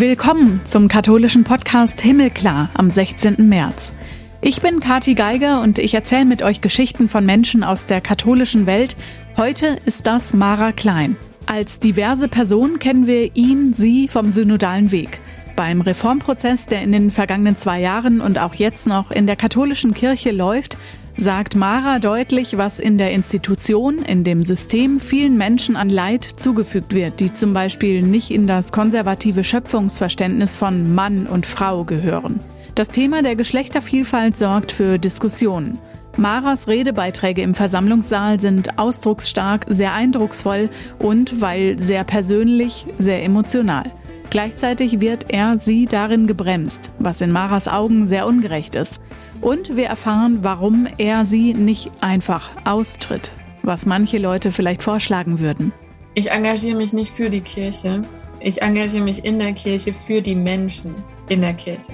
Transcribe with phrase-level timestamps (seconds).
[0.00, 3.46] Willkommen zum katholischen Podcast Himmelklar am 16.
[3.46, 3.92] März.
[4.40, 8.64] Ich bin Kati Geiger und ich erzähle mit euch Geschichten von Menschen aus der katholischen
[8.64, 8.96] Welt.
[9.36, 11.16] Heute ist das Mara Klein.
[11.44, 15.20] Als diverse Person kennen wir ihn, sie vom synodalen Weg.
[15.54, 19.92] Beim Reformprozess, der in den vergangenen zwei Jahren und auch jetzt noch in der katholischen
[19.92, 20.78] Kirche läuft,
[21.16, 26.94] sagt Mara deutlich, was in der Institution, in dem System vielen Menschen an Leid zugefügt
[26.94, 32.40] wird, die zum Beispiel nicht in das konservative Schöpfungsverständnis von Mann und Frau gehören.
[32.74, 35.78] Das Thema der Geschlechtervielfalt sorgt für Diskussionen.
[36.16, 43.84] Maras Redebeiträge im Versammlungssaal sind ausdrucksstark, sehr eindrucksvoll und, weil sehr persönlich, sehr emotional.
[44.30, 49.00] Gleichzeitig wird er sie darin gebremst, was in Maras Augen sehr ungerecht ist.
[49.40, 53.32] Und wir erfahren, warum er sie nicht einfach austritt,
[53.64, 55.72] was manche Leute vielleicht vorschlagen würden.
[56.14, 58.02] Ich engagiere mich nicht für die Kirche.
[58.38, 60.94] Ich engagiere mich in der Kirche für die Menschen
[61.28, 61.92] in der Kirche,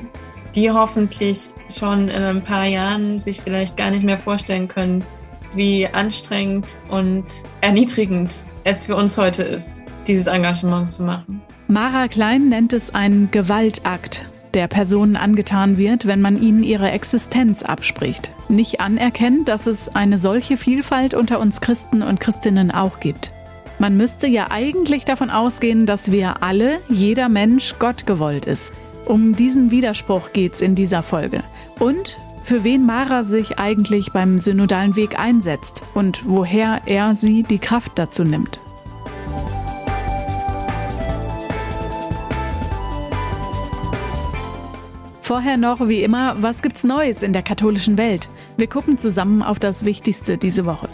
[0.55, 5.03] die hoffentlich schon in ein paar Jahren sich vielleicht gar nicht mehr vorstellen können,
[5.55, 7.25] wie anstrengend und
[7.63, 8.31] erniedrigend
[8.65, 11.41] es für uns heute ist, dieses Engagement zu machen.
[11.69, 17.65] Mara Klein nennt es einen Gewaltakt, der Personen angetan wird, wenn man ihnen ihre Existenz
[17.65, 18.31] abspricht.
[18.49, 23.33] Nicht anerkennt, dass es eine solche Vielfalt unter uns Christen und Christinnen auch gibt.
[23.81, 28.71] Man müsste ja eigentlich davon ausgehen, dass wir alle, jeder Mensch, Gott gewollt ist.
[29.05, 31.43] Um diesen Widerspruch geht's in dieser Folge.
[31.81, 37.59] Und für wen Mara sich eigentlich beim synodalen Weg einsetzt und woher er sie die
[37.59, 38.61] Kraft dazu nimmt.
[45.27, 48.29] Vorher noch, wie immer, was gibt's Neues in der katholischen Welt?
[48.59, 50.89] Wir gucken zusammen auf das Wichtigste diese Woche.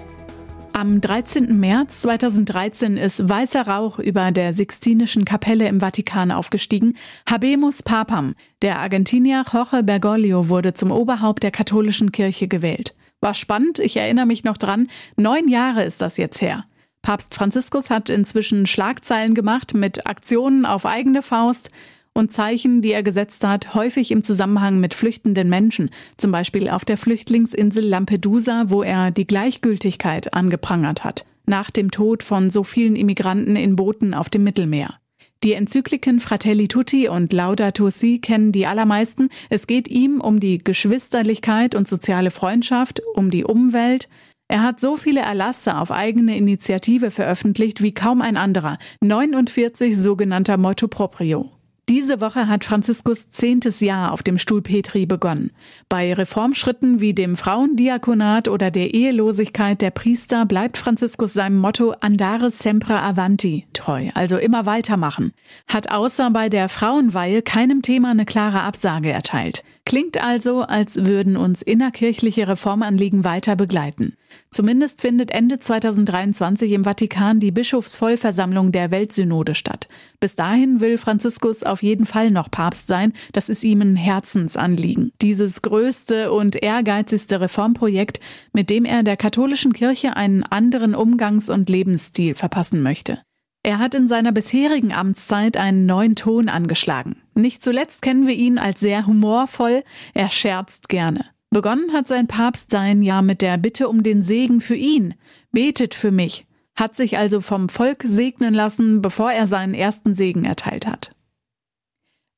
[0.72, 1.60] Am 13.
[1.60, 6.96] März 2013 ist weißer Rauch über der Sixtinischen Kapelle im Vatikan aufgestiegen.
[7.28, 12.94] Habemus Papam, der Argentinier Jorge Bergoglio, wurde zum Oberhaupt der katholischen Kirche gewählt.
[13.20, 14.88] War spannend, ich erinnere mich noch dran.
[15.14, 16.64] Neun Jahre ist das jetzt her.
[17.02, 21.68] Papst Franziskus hat inzwischen Schlagzeilen gemacht mit Aktionen auf eigene Faust
[22.14, 26.84] und Zeichen, die er gesetzt hat, häufig im Zusammenhang mit flüchtenden Menschen, zum Beispiel auf
[26.84, 32.96] der Flüchtlingsinsel Lampedusa, wo er die Gleichgültigkeit angeprangert hat, nach dem Tod von so vielen
[32.96, 34.98] Immigranten in Booten auf dem Mittelmeer.
[35.42, 39.28] Die Enzykliken Fratelli Tutti und Laudato Si kennen die allermeisten.
[39.50, 44.08] Es geht ihm um die Geschwisterlichkeit und soziale Freundschaft, um die Umwelt.
[44.46, 48.78] Er hat so viele Erlasse auf eigene Initiative veröffentlicht wie kaum ein anderer.
[49.00, 51.50] 49 sogenannter Motto Proprio.
[51.92, 55.50] Diese Woche hat Franziskus zehntes Jahr auf dem Stuhl Petri begonnen.
[55.90, 62.50] Bei Reformschritten wie dem Frauendiakonat oder der Ehelosigkeit der Priester bleibt Franziskus seinem Motto Andare
[62.50, 65.34] sempre avanti treu, also immer weitermachen.
[65.68, 69.62] Hat außer bei der Frauenweihe keinem Thema eine klare Absage erteilt.
[69.84, 74.14] Klingt also, als würden uns innerkirchliche Reformanliegen weiter begleiten.
[74.48, 79.88] Zumindest findet Ende 2023 im Vatikan die Bischofsvollversammlung der Weltsynode statt.
[80.20, 83.12] Bis dahin will Franziskus auf jeden Fall noch Papst sein.
[83.32, 85.10] Das ist ihm ein Herzensanliegen.
[85.20, 88.20] Dieses größte und ehrgeizigste Reformprojekt,
[88.52, 93.18] mit dem er der katholischen Kirche einen anderen Umgangs- und Lebensstil verpassen möchte.
[93.64, 97.21] Er hat in seiner bisherigen Amtszeit einen neuen Ton angeschlagen.
[97.34, 99.84] Nicht zuletzt kennen wir ihn als sehr humorvoll,
[100.14, 101.26] er scherzt gerne.
[101.50, 105.14] Begonnen hat sein Papstsein ja mit der Bitte um den Segen für ihn.
[105.50, 106.46] Betet für mich.
[106.74, 111.14] Hat sich also vom Volk segnen lassen, bevor er seinen ersten Segen erteilt hat.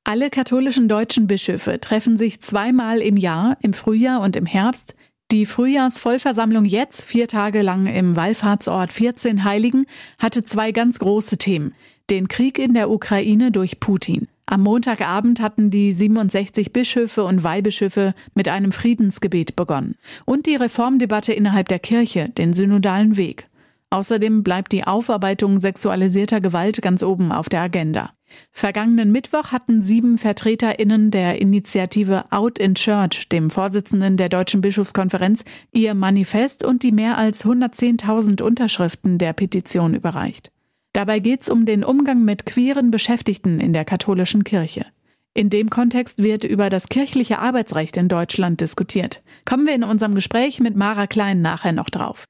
[0.02, 4.94] Alle katholischen deutschen Bischöfe treffen sich zweimal im Jahr, im Frühjahr und im Herbst,
[5.30, 9.86] die Frühjahrsvollversammlung jetzt, vier Tage lang im Wallfahrtsort 14 Heiligen,
[10.18, 11.74] hatte zwei ganz große Themen.
[12.10, 14.28] Den Krieg in der Ukraine durch Putin.
[14.46, 19.96] Am Montagabend hatten die 67 Bischöfe und Weihbischöfe mit einem Friedensgebet begonnen.
[20.26, 23.48] Und die Reformdebatte innerhalb der Kirche, den synodalen Weg.
[23.90, 28.10] Außerdem bleibt die Aufarbeitung sexualisierter Gewalt ganz oben auf der Agenda.
[28.50, 35.44] Vergangenen Mittwoch hatten sieben VertreterInnen der Initiative Out in Church, dem Vorsitzenden der Deutschen Bischofskonferenz,
[35.72, 40.50] ihr Manifest und die mehr als 110.000 Unterschriften der Petition überreicht.
[40.94, 44.86] Dabei geht es um den Umgang mit queeren Beschäftigten in der katholischen Kirche.
[45.34, 49.20] In dem Kontext wird über das kirchliche Arbeitsrecht in Deutschland diskutiert.
[49.44, 52.24] Kommen wir in unserem Gespräch mit Mara Klein nachher noch drauf.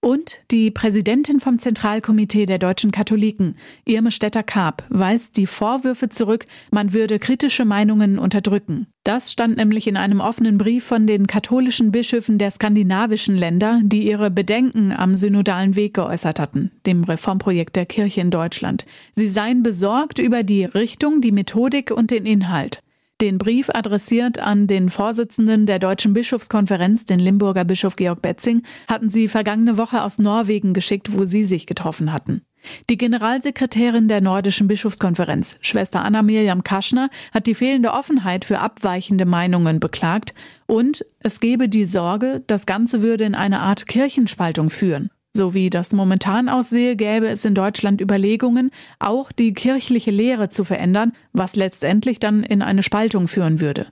[0.00, 6.92] Und die Präsidentin vom Zentralkomitee der deutschen Katholiken, Irme Stetter-Karp, weist die Vorwürfe zurück, man
[6.92, 8.86] würde kritische Meinungen unterdrücken.
[9.02, 14.06] Das stand nämlich in einem offenen Brief von den katholischen Bischöfen der skandinavischen Länder, die
[14.06, 18.86] ihre Bedenken am synodalen Weg geäußert hatten, dem Reformprojekt der Kirche in Deutschland.
[19.14, 22.82] Sie seien besorgt über die Richtung, die Methodik und den Inhalt.
[23.20, 29.08] Den Brief adressiert an den Vorsitzenden der Deutschen Bischofskonferenz, den Limburger Bischof Georg Betzing, hatten
[29.08, 32.42] sie vergangene Woche aus Norwegen geschickt, wo sie sich getroffen hatten.
[32.88, 39.24] Die Generalsekretärin der Nordischen Bischofskonferenz, Schwester Anna Mirjam Kaschner, hat die fehlende Offenheit für abweichende
[39.24, 40.32] Meinungen beklagt
[40.66, 45.10] und es gebe die Sorge, das Ganze würde in eine Art Kirchenspaltung führen.
[45.38, 50.64] So wie das momentan aussehe, gäbe es in Deutschland Überlegungen, auch die kirchliche Lehre zu
[50.64, 53.86] verändern, was letztendlich dann in eine Spaltung führen würde.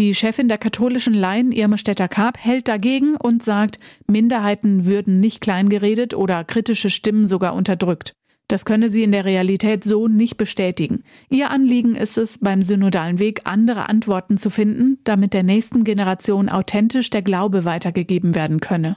[0.00, 3.78] Die Chefin der katholischen Laien, Irme Stetter-Karp, hält dagegen und sagt,
[4.08, 8.12] Minderheiten würden nicht kleingeredet oder kritische Stimmen sogar unterdrückt.
[8.48, 11.04] Das könne sie in der Realität so nicht bestätigen.
[11.30, 16.48] Ihr Anliegen ist es, beim synodalen Weg andere Antworten zu finden, damit der nächsten Generation
[16.48, 18.96] authentisch der Glaube weitergegeben werden könne.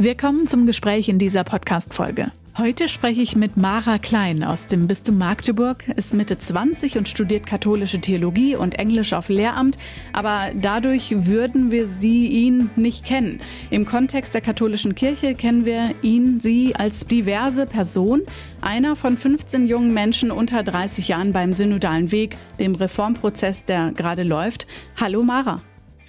[0.00, 2.32] Wir kommen zum Gespräch in dieser Podcast-Folge.
[2.56, 7.44] Heute spreche ich mit Mara Klein aus dem Bistum Magdeburg, ist Mitte 20 und studiert
[7.44, 9.76] katholische Theologie und Englisch auf Lehramt,
[10.14, 13.40] aber dadurch würden wir sie ihn nicht kennen.
[13.68, 18.22] Im Kontext der katholischen Kirche kennen wir ihn, sie als diverse Person,
[18.62, 24.22] einer von 15 jungen Menschen unter 30 Jahren beim synodalen Weg, dem Reformprozess, der gerade
[24.22, 24.66] läuft.
[24.98, 25.60] Hallo Mara.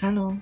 [0.02, 0.38] Hallo.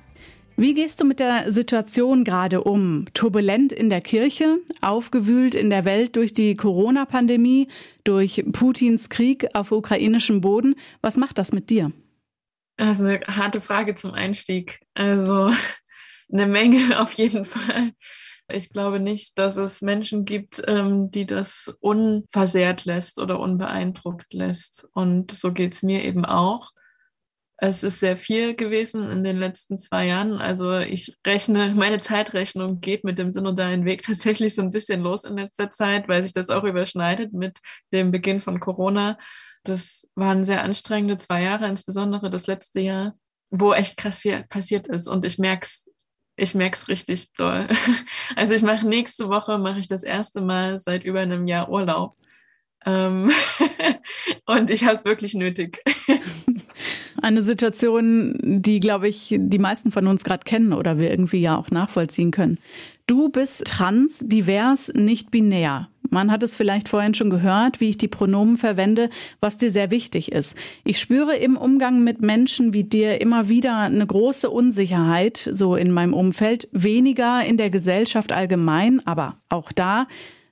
[0.59, 3.05] Wie gehst du mit der Situation gerade um?
[3.13, 7.69] Turbulent in der Kirche, aufgewühlt in der Welt durch die Corona-Pandemie,
[8.03, 10.75] durch Putins Krieg auf ukrainischem Boden.
[10.99, 11.93] Was macht das mit dir?
[12.75, 14.81] Das ist eine harte Frage zum Einstieg.
[14.95, 15.49] Also
[16.29, 17.91] eine Menge auf jeden Fall.
[18.49, 24.89] Ich glaube nicht, dass es Menschen gibt, ähm, die das unversehrt lässt oder unbeeindruckt lässt.
[24.91, 26.73] Und so geht es mir eben auch.
[27.61, 30.39] Es ist sehr viel gewesen in den letzten zwei Jahren.
[30.39, 35.23] Also ich rechne, meine Zeitrechnung geht mit dem synodalen Weg tatsächlich so ein bisschen los
[35.25, 37.59] in letzter Zeit, weil sich das auch überschneidet mit
[37.91, 39.17] dem Beginn von Corona.
[39.63, 43.13] Das waren sehr anstrengende zwei Jahre, insbesondere das letzte Jahr,
[43.49, 45.07] wo echt krass viel passiert ist.
[45.07, 45.85] Und ich merke es
[46.41, 47.67] ich merke es richtig doll.
[48.35, 52.15] Also ich mache nächste Woche, mache ich das erste Mal seit über einem Jahr Urlaub.
[52.85, 53.31] Ähm,
[54.45, 55.81] und ich habe es wirklich nötig.
[57.21, 61.57] Eine Situation, die, glaube ich, die meisten von uns gerade kennen oder wir irgendwie ja
[61.57, 62.59] auch nachvollziehen können.
[63.07, 65.89] Du bist trans, divers, nicht binär.
[66.11, 69.09] Man hat es vielleicht vorhin schon gehört, wie ich die Pronomen verwende,
[69.41, 70.55] was dir sehr wichtig ist.
[70.83, 75.91] Ich spüre im Umgang mit Menschen wie dir immer wieder eine große Unsicherheit, so in
[75.91, 80.07] meinem Umfeld, weniger in der Gesellschaft allgemein, aber auch da,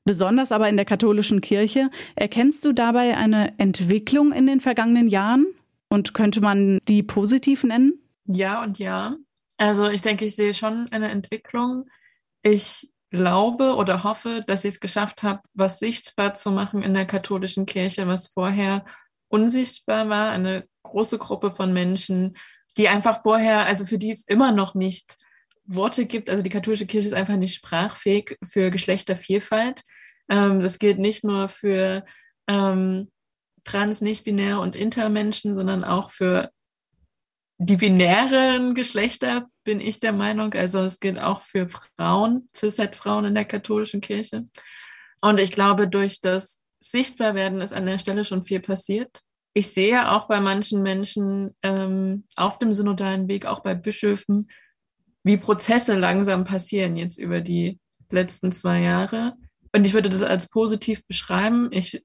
[0.05, 1.89] besonders aber in der katholischen Kirche.
[2.15, 5.47] Erkennst du dabei eine Entwicklung in den vergangenen Jahren?
[5.89, 7.93] Und könnte man die positiv nennen?
[8.25, 9.15] Ja und ja.
[9.57, 11.89] Also ich denke, ich sehe schon eine Entwicklung.
[12.43, 17.05] Ich glaube oder hoffe, dass ich es geschafft habe, was sichtbar zu machen in der
[17.05, 18.85] katholischen Kirche, was vorher
[19.29, 20.31] unsichtbar war.
[20.31, 22.37] Eine große Gruppe von Menschen,
[22.77, 25.17] die einfach vorher, also für die es immer noch nicht
[25.65, 26.29] Worte gibt.
[26.29, 29.83] Also die katholische Kirche ist einfach nicht sprachfähig für Geschlechtervielfalt.
[30.29, 32.05] Ähm, das gilt nicht nur für
[32.47, 33.09] ähm,
[33.67, 36.49] trans, nicht-binär und intermenschen, sondern auch für
[37.59, 40.53] die binären Geschlechter bin ich der Meinung.
[40.53, 44.47] Also es gilt auch für Frauen, Cis-Het-Frauen in der katholischen Kirche.
[45.21, 49.21] Und ich glaube, durch das Sichtbarwerden ist an der Stelle schon viel passiert.
[49.53, 54.47] Ich sehe auch bei manchen Menschen ähm, auf dem synodalen Weg, auch bei Bischöfen,
[55.23, 57.79] wie Prozesse langsam passieren jetzt über die
[58.11, 59.33] letzten zwei Jahre.
[59.75, 61.69] Und ich würde das als positiv beschreiben.
[61.71, 62.03] Ich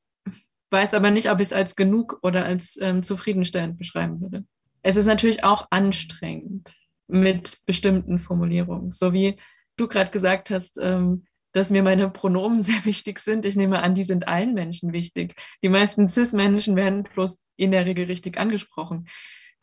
[0.73, 4.45] weiß aber nicht, ob ich es als genug oder als ähm, zufriedenstellend beschreiben würde.
[4.83, 6.75] Es ist natürlich auch anstrengend
[7.07, 9.37] mit bestimmten Formulierungen, so wie
[9.77, 13.45] du gerade gesagt hast, ähm, dass mir meine Pronomen sehr wichtig sind.
[13.45, 15.35] Ich nehme an, die sind allen Menschen wichtig.
[15.63, 19.09] Die meisten CIS-Menschen werden bloß in der Regel richtig angesprochen.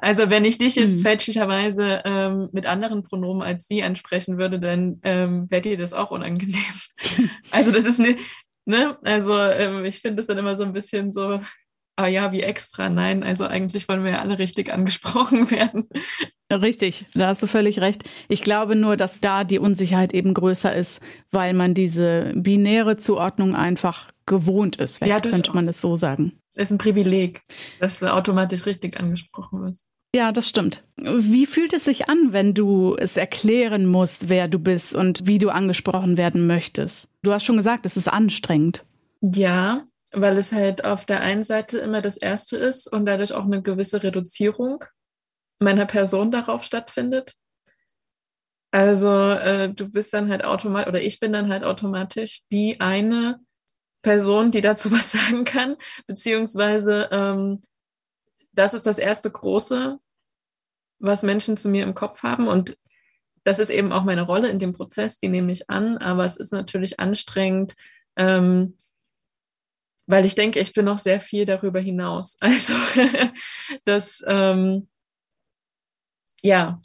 [0.02, 1.04] Also wenn ich dich jetzt mhm.
[1.04, 6.12] fälschlicherweise ähm, mit anderen Pronomen als sie ansprechen würde, dann ähm, wäre dir das auch
[6.12, 6.56] unangenehm.
[7.52, 8.16] also das ist, ne,
[8.70, 9.00] Ne?
[9.04, 11.42] Also ähm, ich finde es dann immer so ein bisschen so,
[11.96, 12.88] ah ja, wie extra.
[12.88, 15.90] Nein, also eigentlich wollen wir ja alle richtig angesprochen werden.
[16.54, 18.04] Richtig, da hast du völlig recht.
[18.28, 23.56] Ich glaube nur, dass da die Unsicherheit eben größer ist, weil man diese binäre Zuordnung
[23.56, 25.00] einfach gewohnt ist.
[25.00, 26.40] Vielleicht ja, könnte man es so sagen.
[26.54, 27.42] Ist ein Privileg,
[27.80, 29.88] dass du automatisch richtig angesprochen wirst.
[30.16, 30.84] Ja, das stimmt.
[30.98, 35.38] Wie fühlt es sich an, wenn du es erklären musst, wer du bist und wie
[35.38, 37.08] du angesprochen werden möchtest?
[37.22, 38.86] Du hast schon gesagt, es ist anstrengend.
[39.22, 43.46] Ja, weil es halt auf der einen Seite immer das Erste ist und dadurch auch
[43.46, 44.84] eine gewisse Reduzierung
[45.60, 47.36] meiner Person darauf stattfindet.
[48.72, 53.40] Also äh, du bist dann halt automatisch, oder ich bin dann halt automatisch die eine
[54.02, 55.76] Person, die dazu was sagen kann,
[56.08, 57.62] beziehungsweise ähm,
[58.52, 60.00] das ist das erste große,
[61.00, 62.78] was Menschen zu mir im Kopf haben und
[63.44, 66.38] das ist eben auch meine Rolle in dem Prozess, die nehme ich an, aber es
[66.38, 67.76] ist natürlich anstrengend,
[68.16, 68.78] ähm,
[70.08, 72.36] weil ich denke, ich bin noch sehr viel darüber hinaus.
[72.42, 72.74] Also
[73.86, 74.90] das, ähm,
[76.42, 76.82] ja,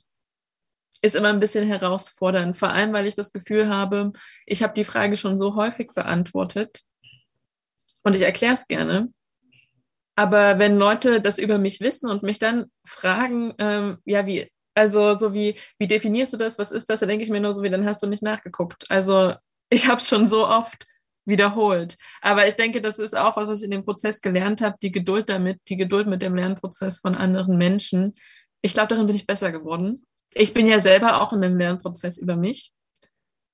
[1.03, 4.13] ist immer ein bisschen herausfordernd, vor allem weil ich das Gefühl habe,
[4.47, 6.83] ich habe die Frage schon so häufig beantwortet
[8.03, 9.13] und ich erkläre es gerne.
[10.17, 15.15] Aber wenn Leute das über mich wissen und mich dann fragen, ähm, ja, wie, also
[15.15, 17.63] so wie, wie definierst du das, was ist das, dann denke ich mir nur so
[17.63, 18.91] wie, dann hast du nicht nachgeguckt.
[18.91, 19.35] Also
[19.71, 20.87] ich habe es schon so oft
[21.25, 21.97] wiederholt.
[22.21, 24.93] Aber ich denke, das ist auch was, was ich in dem Prozess gelernt habe, die
[24.93, 28.15] Geduld damit, die Geduld mit dem Lernprozess von anderen Menschen.
[28.63, 30.07] Ich glaube, darin bin ich besser geworden.
[30.35, 32.73] Ich bin ja selber auch in einem Lernprozess über mich.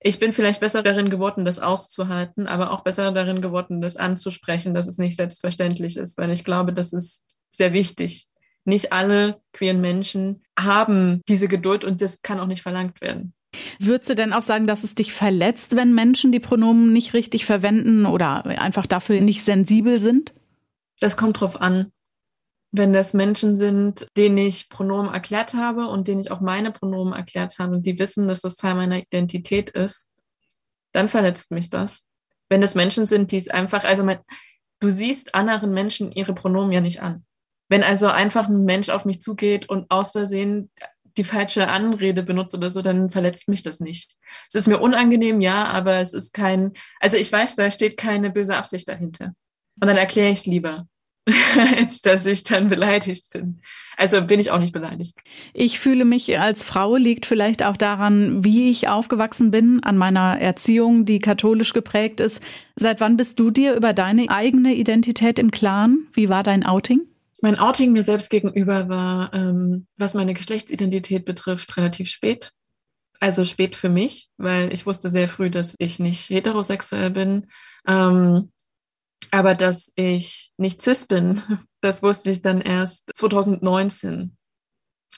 [0.02, 4.72] Ich bin vielleicht besser darin geworden, das auszuhalten, aber auch besser darin geworden, das anzusprechen,
[4.72, 8.26] dass es nicht selbstverständlich ist, weil ich glaube, das ist sehr wichtig.
[8.64, 13.34] Nicht alle queeren Menschen haben diese Geduld und das kann auch nicht verlangt werden.
[13.78, 17.44] Würdest du denn auch sagen, dass es dich verletzt, wenn Menschen die Pronomen nicht richtig
[17.44, 20.32] verwenden oder einfach dafür nicht sensibel sind?
[21.00, 21.92] Das kommt drauf an.
[22.72, 27.12] Wenn das Menschen sind, denen ich Pronomen erklärt habe und denen ich auch meine Pronomen
[27.12, 30.08] erklärt habe und die wissen, dass das Teil meiner Identität ist,
[30.92, 32.06] dann verletzt mich das.
[32.48, 34.18] Wenn das Menschen sind, die es einfach, also mein,
[34.80, 37.24] du siehst anderen Menschen ihre Pronomen ja nicht an.
[37.68, 40.70] Wenn also einfach ein Mensch auf mich zugeht und aus Versehen
[41.16, 44.16] die falsche Anrede benutze oder so, dann verletzt mich das nicht.
[44.48, 48.30] Es ist mir unangenehm, ja, aber es ist kein, also ich weiß, da steht keine
[48.30, 49.34] böse Absicht dahinter.
[49.80, 50.86] Und dann erkläre ich es lieber,
[51.76, 53.60] als dass ich dann beleidigt bin.
[53.96, 55.18] Also bin ich auch nicht beleidigt.
[55.52, 60.40] Ich fühle mich als Frau liegt vielleicht auch daran, wie ich aufgewachsen bin, an meiner
[60.40, 62.42] Erziehung, die katholisch geprägt ist.
[62.76, 66.08] Seit wann bist du dir über deine eigene Identität im Klaren?
[66.14, 67.02] Wie war dein Outing?
[67.42, 72.52] Mein Outing mir selbst gegenüber war, ähm, was meine Geschlechtsidentität betrifft, relativ spät.
[73.18, 77.48] Also spät für mich, weil ich wusste sehr früh, dass ich nicht heterosexuell bin.
[77.86, 78.50] Ähm,
[79.30, 81.42] aber dass ich nicht cis bin,
[81.80, 84.36] das wusste ich dann erst 2019.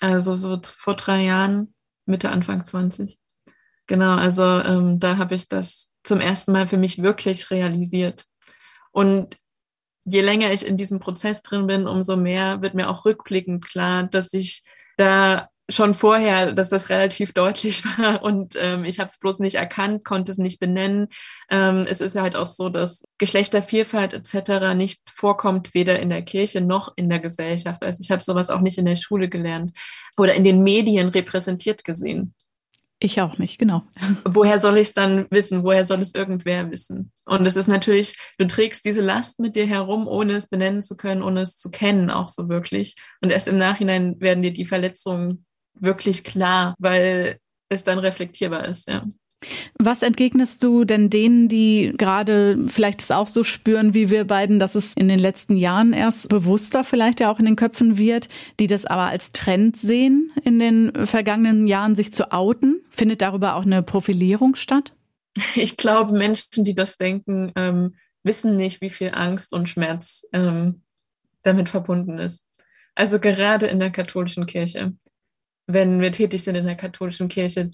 [0.00, 1.75] Also so vor drei Jahren,
[2.06, 3.18] Mitte, Anfang 20.
[3.87, 8.26] Genau, also ähm, da habe ich das zum ersten Mal für mich wirklich realisiert.
[8.90, 9.38] Und
[10.04, 14.04] je länger ich in diesem Prozess drin bin, umso mehr wird mir auch rückblickend klar,
[14.04, 14.64] dass ich
[14.97, 19.54] da schon vorher, dass das relativ deutlich war und ähm, ich habe es bloß nicht
[19.54, 21.09] erkannt, konnte es nicht benennen.
[21.50, 24.75] Ähm, es ist ja halt auch so, dass Geschlechtervielfalt etc.
[24.75, 27.85] nicht vorkommt, weder in der Kirche noch in der Gesellschaft.
[27.85, 29.73] Also ich habe sowas auch nicht in der Schule gelernt
[30.16, 32.35] oder in den Medien repräsentiert gesehen.
[33.04, 33.83] Ich auch nicht, genau.
[34.25, 35.64] Woher soll ich es dann wissen?
[35.64, 37.11] Woher soll es irgendwer wissen?
[37.25, 40.97] Und es ist natürlich, du trägst diese Last mit dir herum, ohne es benennen zu
[40.97, 42.95] können, ohne es zu kennen, auch so wirklich.
[43.21, 47.38] Und erst im Nachhinein werden dir die Verletzungen wirklich klar, weil
[47.69, 49.05] es dann reflektierbar ist, ja.
[49.79, 54.59] Was entgegnest du denn denen, die gerade vielleicht es auch so spüren wie wir beiden,
[54.59, 58.29] dass es in den letzten Jahren erst bewusster vielleicht ja auch in den Köpfen wird,
[58.61, 62.85] die das aber als Trend sehen, in den vergangenen Jahren sich zu outen?
[62.91, 64.95] Findet darüber auch eine Profilierung statt?
[65.55, 70.83] Ich glaube, Menschen, die das denken, ähm, wissen nicht, wie viel Angst und Schmerz ähm,
[71.43, 72.45] damit verbunden ist.
[72.95, 74.93] Also gerade in der katholischen Kirche
[75.66, 77.71] wenn wir tätig sind in der katholischen Kirche,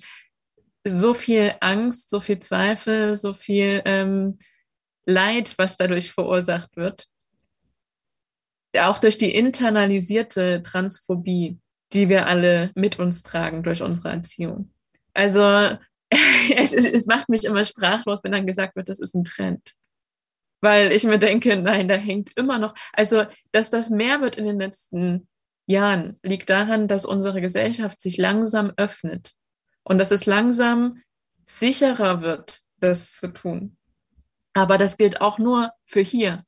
[0.84, 4.38] so viel Angst, so viel Zweifel, so viel ähm,
[5.06, 7.06] Leid, was dadurch verursacht wird.
[8.78, 11.58] Auch durch die internalisierte Transphobie,
[11.92, 14.70] die wir alle mit uns tragen durch unsere Erziehung.
[15.14, 15.40] Also
[16.54, 19.74] es, es macht mich immer sprachlos, wenn dann gesagt wird, das ist ein Trend.
[20.60, 24.44] Weil ich mir denke, nein, da hängt immer noch, also dass das mehr wird in
[24.44, 25.28] den letzten
[25.68, 29.32] Jahren liegt daran, dass unsere Gesellschaft sich langsam öffnet
[29.84, 31.02] und dass es langsam
[31.44, 33.76] sicherer wird, das zu tun.
[34.54, 36.38] Aber das gilt auch nur für hier.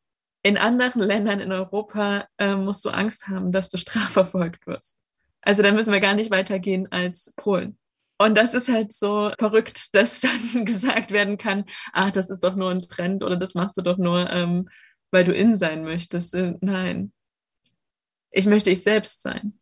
[0.42, 4.96] In anderen Ländern in Europa äh, musst du Angst haben, dass du strafverfolgt wirst.
[5.42, 7.78] Also da müssen wir gar nicht weitergehen als Polen.
[8.18, 12.56] Und das ist halt so verrückt, dass dann gesagt werden kann, ach, das ist doch
[12.56, 14.68] nur ein Trend oder das machst du doch nur, ähm,
[15.10, 16.34] weil du in sein möchtest.
[16.34, 17.12] Äh, nein.
[18.30, 19.58] Ich möchte ich selbst sein.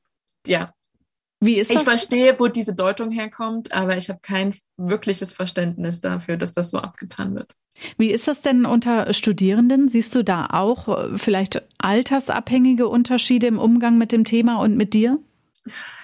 [0.47, 0.73] Ja.
[1.41, 1.83] Wie ist das?
[1.83, 6.71] Ich verstehe, wo diese Deutung herkommt, aber ich habe kein wirkliches Verständnis dafür, dass das
[6.71, 7.55] so abgetan wird.
[7.97, 9.89] Wie ist das denn unter Studierenden?
[9.89, 14.95] Siehst du da auch äh, vielleicht altersabhängige Unterschiede im Umgang mit dem Thema und mit
[14.95, 15.19] dir?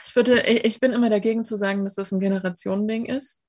[0.06, 3.40] Ich würde, ich bin immer dagegen zu sagen, dass das ein Generationending ist.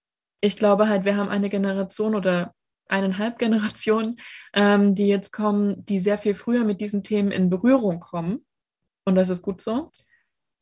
[0.41, 2.53] Ich glaube halt, wir haben eine Generation oder
[2.88, 4.15] eineinhalb Generationen,
[4.53, 8.45] ähm, die jetzt kommen, die sehr viel früher mit diesen Themen in Berührung kommen.
[9.05, 9.91] Und das ist gut so.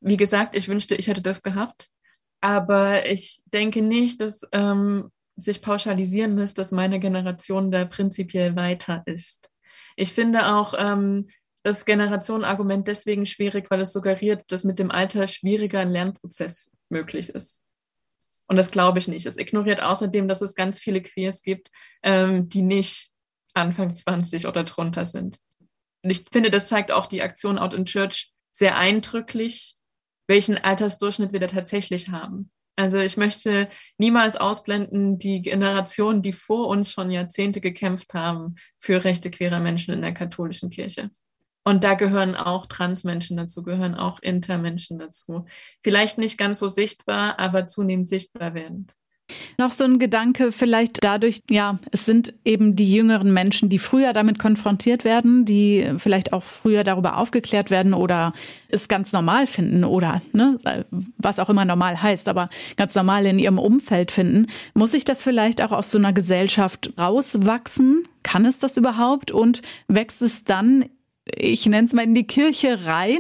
[0.02, 1.90] Wie gesagt, ich wünschte, ich hätte das gehabt.
[2.42, 9.02] Aber ich denke nicht, dass ähm, sich pauschalisieren lässt, dass meine Generation da prinzipiell weiter
[9.06, 9.50] ist.
[9.96, 11.28] Ich finde auch, ähm,
[11.64, 17.30] das Generationenargument deswegen schwierig, weil es suggeriert, dass mit dem Alter schwieriger ein Lernprozess möglich
[17.30, 17.62] ist.
[18.48, 19.26] Und das glaube ich nicht.
[19.26, 21.72] Es ignoriert außerdem, dass es ganz viele Queers gibt,
[22.04, 23.10] ähm, die nicht
[23.54, 25.40] Anfang 20 oder drunter sind.
[26.04, 29.76] Und ich finde, das zeigt auch die Aktion Out in Church sehr eindrücklich,
[30.28, 32.52] welchen Altersdurchschnitt wir da tatsächlich haben.
[32.76, 39.04] Also ich möchte niemals ausblenden, die Generationen, die vor uns schon Jahrzehnte gekämpft haben für
[39.04, 41.12] Rechte queerer Menschen in der katholischen Kirche.
[41.64, 45.46] Und da gehören auch Transmenschen dazu, gehören auch Intermenschen dazu.
[45.82, 48.94] Vielleicht nicht ganz so sichtbar, aber zunehmend sichtbar werdend.
[49.58, 54.14] Noch so ein Gedanke, vielleicht dadurch, ja, es sind eben die jüngeren Menschen, die früher
[54.14, 58.34] damit konfrontiert werden, die vielleicht auch früher darüber aufgeklärt werden oder
[58.70, 60.58] es ganz normal finden oder ne,
[61.18, 64.48] was auch immer normal heißt, aber ganz normal in ihrem Umfeld finden.
[64.74, 68.08] Muss sich das vielleicht auch aus so einer Gesellschaft rauswachsen?
[68.24, 69.32] Kann es das überhaupt?
[69.32, 70.86] Und wächst es dann
[71.26, 73.20] ich nenne es mal in die Kirche rein,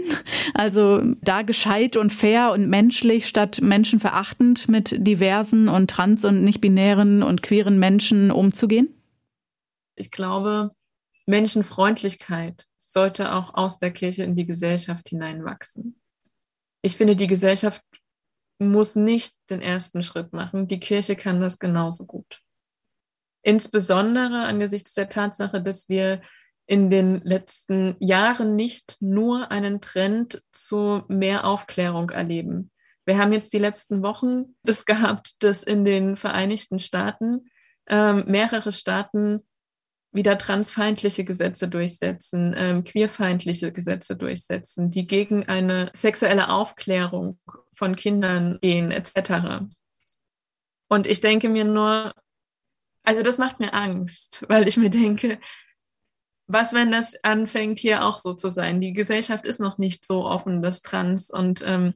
[0.54, 7.24] also da gescheit und fair und menschlich statt menschenverachtend mit diversen und trans- und nicht-binären
[7.24, 8.94] und queeren Menschen umzugehen?
[9.96, 10.70] Ich glaube,
[11.26, 16.00] Menschenfreundlichkeit sollte auch aus der Kirche in die Gesellschaft hineinwachsen.
[16.82, 17.82] Ich finde, die Gesellschaft
[18.60, 20.68] muss nicht den ersten Schritt machen.
[20.68, 22.42] Die Kirche kann das genauso gut.
[23.42, 26.22] Insbesondere angesichts der Tatsache, dass wir
[26.66, 32.72] in den letzten Jahren nicht nur einen Trend zu mehr Aufklärung erleben.
[33.06, 37.50] Wir haben jetzt die letzten Wochen das gehabt, dass in den Vereinigten Staaten
[37.88, 39.42] ähm, mehrere Staaten
[40.14, 47.40] wieder transfeindliche Gesetze durchsetzen, ähm, queerfeindliche Gesetze durchsetzen, die gegen eine sexuelle Aufklärung
[47.74, 49.66] von Kindern gehen, etc.
[50.88, 52.14] Und ich denke mir nur,
[53.04, 55.40] also das macht mir Angst, weil ich mir denke,
[56.54, 58.80] was, wenn das anfängt, hier auch so zu sein?
[58.80, 61.94] Die Gesellschaft ist noch nicht so offen, dass trans und ähm,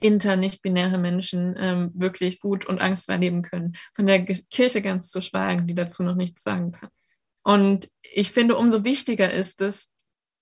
[0.00, 3.76] inter, nicht-binäre Menschen ähm, wirklich gut und angstfrei leben können.
[3.94, 6.90] Von der Kirche ganz zu schweigen, die dazu noch nichts sagen kann.
[7.42, 9.92] Und ich finde, umso wichtiger ist es,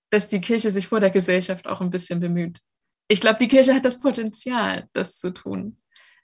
[0.09, 2.59] dass die Kirche sich vor der Gesellschaft auch ein bisschen bemüht.
[3.07, 5.77] Ich glaube, die Kirche hat das Potenzial, das zu tun.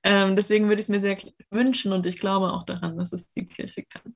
[0.04, 1.18] Ähm, deswegen würde ich es mir sehr
[1.50, 4.14] wünschen und ich glaube auch daran, dass es die Kirche kann.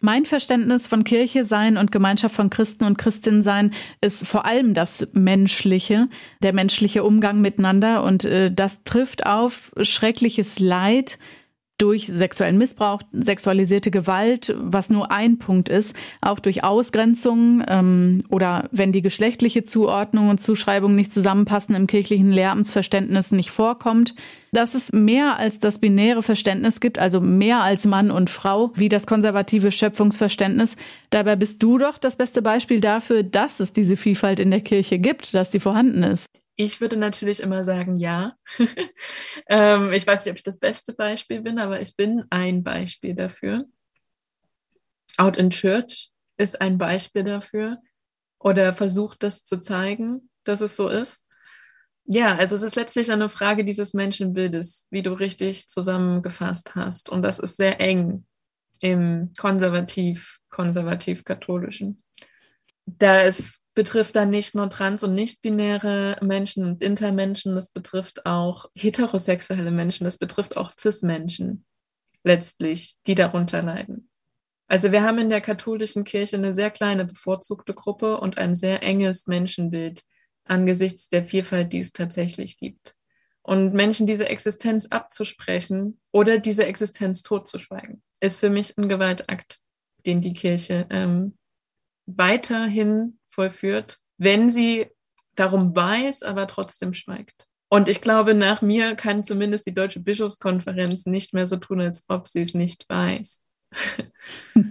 [0.00, 4.72] Mein Verständnis von Kirche sein und Gemeinschaft von Christen und Christinnen sein ist vor allem
[4.72, 6.08] das Menschliche,
[6.42, 11.18] der menschliche Umgang miteinander und äh, das trifft auf schreckliches Leid,
[11.78, 18.68] durch sexuellen Missbrauch, sexualisierte Gewalt, was nur ein Punkt ist, auch durch Ausgrenzung ähm, oder
[18.72, 24.14] wenn die geschlechtliche Zuordnung und Zuschreibung nicht zusammenpassen, im kirchlichen Lehramtsverständnis nicht vorkommt,
[24.52, 28.88] dass es mehr als das binäre Verständnis gibt, also mehr als Mann und Frau, wie
[28.88, 30.76] das konservative Schöpfungsverständnis.
[31.10, 34.98] Dabei bist du doch das beste Beispiel dafür, dass es diese Vielfalt in der Kirche
[34.98, 36.26] gibt, dass sie vorhanden ist.
[36.56, 38.34] Ich würde natürlich immer sagen, ja.
[39.48, 43.14] ähm, ich weiß nicht, ob ich das beste Beispiel bin, aber ich bin ein Beispiel
[43.14, 43.66] dafür.
[45.18, 47.78] Out in Church ist ein Beispiel dafür
[48.38, 51.24] oder versucht das zu zeigen, dass es so ist.
[52.04, 57.10] Ja, also es ist letztlich eine Frage dieses Menschenbildes, wie du richtig zusammengefasst hast.
[57.10, 58.24] Und das ist sehr eng
[58.80, 62.02] im konservativ, konservativ-katholischen.
[62.86, 68.70] Da ist betrifft dann nicht nur trans- und nicht-binäre Menschen und Intermenschen, das betrifft auch
[68.74, 71.64] heterosexuelle Menschen, das betrifft auch cis-Menschen
[72.24, 74.08] letztlich, die darunter leiden.
[74.66, 78.82] Also wir haben in der katholischen Kirche eine sehr kleine bevorzugte Gruppe und ein sehr
[78.82, 80.02] enges Menschenbild
[80.44, 82.96] angesichts der Vielfalt, die es tatsächlich gibt.
[83.42, 89.58] Und Menschen diese Existenz abzusprechen oder diese Existenz totzuschweigen, ist für mich ein Gewaltakt,
[90.06, 91.36] den die Kirche ähm,
[92.06, 94.86] weiterhin vollführt, wenn sie
[95.36, 97.46] darum weiß, aber trotzdem schweigt.
[97.68, 102.04] Und ich glaube, nach mir kann zumindest die Deutsche Bischofskonferenz nicht mehr so tun, als
[102.08, 103.42] ob sie es nicht weiß.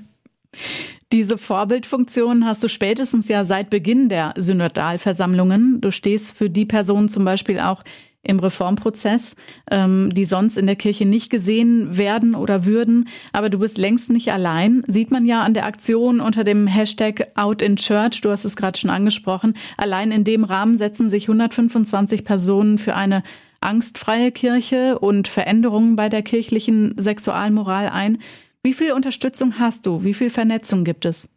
[1.12, 5.80] Diese Vorbildfunktion hast du spätestens ja seit Beginn der Synodalversammlungen.
[5.82, 7.84] Du stehst für die Personen zum Beispiel auch
[8.26, 9.36] im Reformprozess,
[9.72, 13.08] ähm, die sonst in der Kirche nicht gesehen werden oder würden.
[13.32, 14.84] Aber du bist längst nicht allein.
[14.88, 18.22] Sieht man ja an der Aktion unter dem Hashtag Out in Church.
[18.22, 19.56] Du hast es gerade schon angesprochen.
[19.78, 23.24] Allein in dem Rahmen setzen sich 125 Personen für eine
[23.62, 28.20] angstfreie Kirche und Veränderungen bei der kirchlichen Sexualmoral ein.
[28.64, 30.04] Wie viel Unterstützung hast du?
[30.04, 31.30] Wie viel Vernetzung gibt es?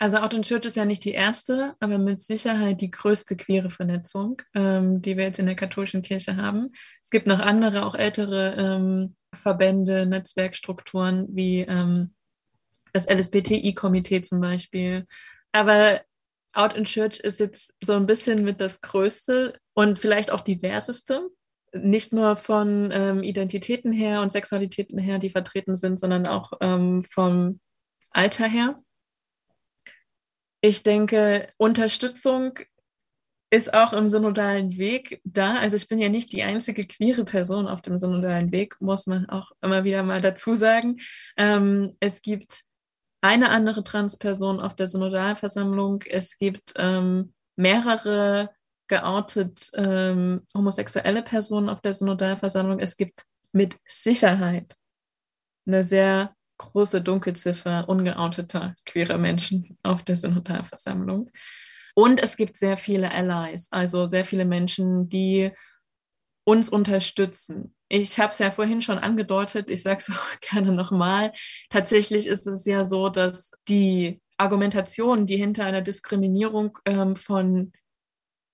[0.00, 3.68] Also Out in Church ist ja nicht die erste, aber mit Sicherheit die größte queere
[3.68, 6.70] Vernetzung, ähm, die wir jetzt in der katholischen Kirche haben.
[7.02, 12.14] Es gibt noch andere, auch ältere ähm, Verbände, Netzwerkstrukturen wie ähm,
[12.92, 15.06] das LSBTI-Komitee zum Beispiel.
[15.52, 16.00] Aber
[16.52, 21.28] Out in Church ist jetzt so ein bisschen mit das Größte und vielleicht auch diverseste
[21.72, 27.04] nicht nur von ähm, Identitäten her und Sexualitäten her, die vertreten sind, sondern auch ähm,
[27.04, 27.60] vom
[28.10, 28.76] Alter her.
[30.60, 32.58] Ich denke, Unterstützung
[33.50, 35.56] ist auch im synodalen Weg da.
[35.58, 39.28] Also ich bin ja nicht die einzige queere Person auf dem synodalen Weg, muss man
[39.28, 40.98] auch immer wieder mal dazu sagen.
[41.36, 42.64] Ähm, es gibt
[43.20, 46.02] eine andere Transperson auf der Synodalversammlung.
[46.08, 48.50] Es gibt ähm, mehrere
[48.86, 52.80] geoutet ähm, homosexuelle Personen auf der Synodalversammlung.
[52.80, 54.76] Es gibt mit Sicherheit
[55.66, 61.30] eine sehr große Dunkelziffer ungeouteter queerer Menschen auf der Synodalversammlung.
[61.94, 65.50] Und es gibt sehr viele Allies, also sehr viele Menschen, die
[66.44, 67.74] uns unterstützen.
[67.88, 71.32] Ich habe es ja vorhin schon angedeutet, ich sage es auch gerne nochmal.
[71.70, 77.72] Tatsächlich ist es ja so, dass die Argumentation, die hinter einer Diskriminierung ähm, von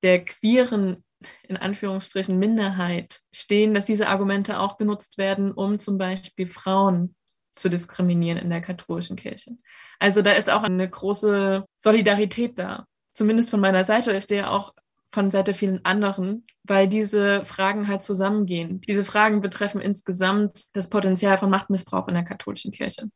[0.02, 1.04] der queeren,
[1.46, 7.14] in Anführungsstrichen, Minderheit stehen, dass diese Argumente auch genutzt werden, um zum Beispiel Frauen
[7.54, 9.56] zu diskriminieren in der katholischen Kirche.
[9.98, 12.86] Also da ist auch eine große Solidarität da.
[13.12, 14.12] Zumindest von meiner Seite.
[14.12, 14.74] Ich stehe auch
[15.10, 18.80] von Seite vielen anderen, weil diese Fragen halt zusammengehen.
[18.80, 23.08] Diese Fragen betreffen insgesamt das Potenzial von Machtmissbrauch in der katholischen Kirche.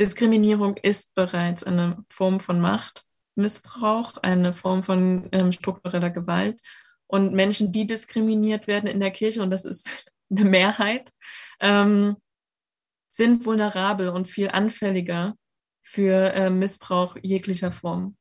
[0.00, 6.60] Diskriminierung ist bereits eine Form von Macht Missbrauch, eine Form von ähm, struktureller Gewalt.
[7.06, 11.12] Und Menschen, die diskriminiert werden in der Kirche, und das ist eine Mehrheit,
[11.60, 12.16] ähm,
[13.10, 15.34] sind vulnerabel und viel anfälliger
[15.82, 18.16] für äh, Missbrauch jeglicher Form.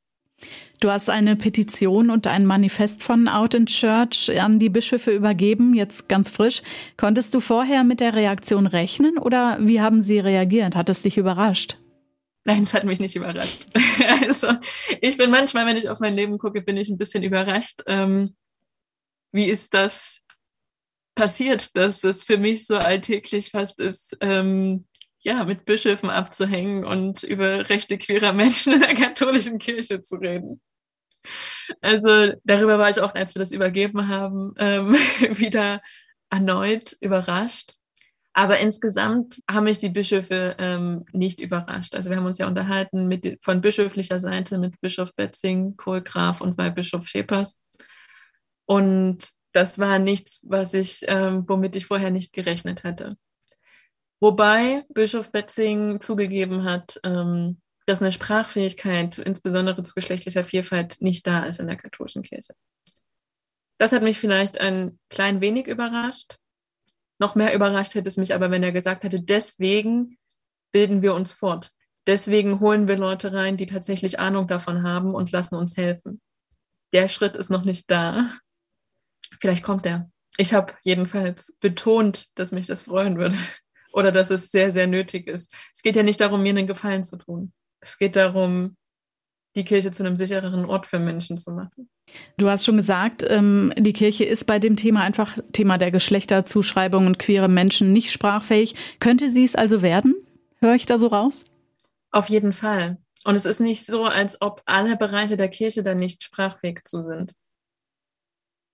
[0.80, 5.74] Du hast eine Petition und ein Manifest von Out in Church an die Bischöfe übergeben,
[5.74, 6.62] jetzt ganz frisch.
[6.96, 10.76] Konntest du vorher mit der Reaktion rechnen oder wie haben sie reagiert?
[10.76, 11.78] Hat es dich überrascht?
[12.46, 13.66] Nein, es hat mich nicht überrascht.
[14.22, 14.48] also
[15.02, 17.82] ich bin manchmal, wenn ich auf mein Leben gucke, bin ich ein bisschen überrascht.
[17.86, 18.36] Ähm,
[19.32, 20.19] wie ist das
[21.16, 24.86] passiert, dass es für mich so alltäglich fast ist, ähm,
[25.22, 30.62] ja, mit Bischöfen abzuhängen und über Rechte queerer Menschen in der katholischen Kirche zu reden.
[31.82, 34.94] Also darüber war ich auch, als wir das übergeben haben, ähm,
[35.38, 35.82] wieder
[36.30, 37.74] erneut überrascht.
[38.34, 41.96] Aber insgesamt haben mich die Bischöfe ähm, nicht überrascht.
[41.96, 46.56] Also wir haben uns ja unterhalten mit, von bischöflicher Seite mit Bischof Betzing, Kohlgraf und
[46.56, 47.60] bei Bischof Schepers.
[48.66, 53.18] Und das war nichts, was ich, ähm, womit ich vorher nicht gerechnet hätte.
[54.20, 61.46] Wobei Bischof Betzing zugegeben hat, ähm, dass eine Sprachfähigkeit, insbesondere zu geschlechtlicher Vielfalt, nicht da
[61.46, 62.54] ist in der katholischen Kirche.
[63.80, 66.38] Das hat mich vielleicht ein klein wenig überrascht.
[67.18, 70.18] Noch mehr überrascht hätte es mich aber, wenn er gesagt hätte, deswegen
[70.72, 71.72] bilden wir uns fort.
[72.06, 76.22] Deswegen holen wir Leute rein, die tatsächlich Ahnung davon haben und lassen uns helfen.
[76.94, 78.32] Der Schritt ist noch nicht da.
[79.40, 80.10] Vielleicht kommt er.
[80.38, 83.38] Ich habe jedenfalls betont, dass mich das freuen würde
[83.94, 85.54] oder dass es sehr, sehr nötig ist.
[85.74, 87.52] Es geht ja nicht darum, mir einen Gefallen zu tun.
[87.82, 88.76] Es geht darum,
[89.56, 91.90] die Kirche zu einem sichereren Ort für Menschen zu machen.
[92.38, 97.08] Du hast schon gesagt, ähm, die Kirche ist bei dem Thema einfach Thema der Geschlechterzuschreibung
[97.08, 98.76] und queere Menschen nicht sprachfähig.
[99.00, 100.16] Könnte sie es also werden?
[100.60, 101.46] Höre ich da so raus?
[102.12, 102.98] Auf jeden Fall.
[103.26, 107.02] Und es ist nicht so, als ob alle Bereiche der Kirche dann nicht sprachfähig zu
[107.02, 107.34] sind.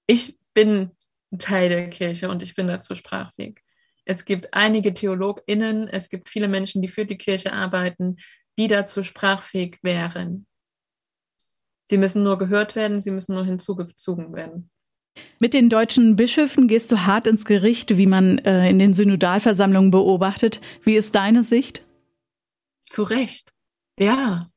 [0.08, 0.90] Ich bin
[1.38, 3.62] Teil der Kirche und ich bin dazu sprachfähig.
[4.06, 8.18] Es gibt einige TheologInnen, es gibt viele Menschen, die für die Kirche arbeiten,
[8.58, 10.48] die dazu sprachfähig wären.
[11.90, 14.72] Sie müssen nur gehört werden, sie müssen nur hinzugezogen werden.
[15.40, 19.92] Mit den deutschen Bischöfen gehst du hart ins Gericht, wie man äh, in den Synodalversammlungen
[19.92, 20.62] beobachtet.
[20.84, 21.86] Wie ist deine Sicht?
[22.90, 23.52] Zu Recht.
[24.00, 24.50] Ja.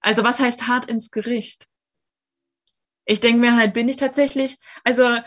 [0.00, 1.66] Also was heißt hart ins Gericht?
[3.04, 5.18] Ich denke mir halt, bin ich tatsächlich, also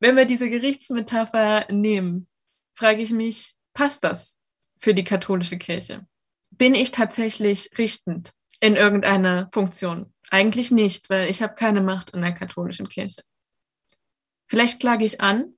[0.00, 2.28] wenn wir diese Gerichtsmetapher nehmen,
[2.74, 4.38] frage ich mich, passt das
[4.78, 6.06] für die katholische Kirche?
[6.50, 10.12] Bin ich tatsächlich richtend in irgendeiner Funktion?
[10.30, 13.22] Eigentlich nicht, weil ich habe keine Macht in der katholischen Kirche.
[14.48, 15.54] Vielleicht klage ich an,